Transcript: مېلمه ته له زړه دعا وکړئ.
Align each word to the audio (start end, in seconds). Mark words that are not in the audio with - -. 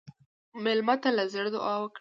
مېلمه 0.63 0.95
ته 1.01 1.09
له 1.17 1.23
زړه 1.33 1.49
دعا 1.55 1.75
وکړئ. 1.79 1.89